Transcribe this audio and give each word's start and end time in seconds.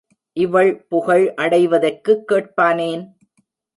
இவள் 0.37 0.71
புகழ் 0.87 1.33
அடைவதற்குக் 1.35 2.25
கேட்பானேன்! 2.27 3.03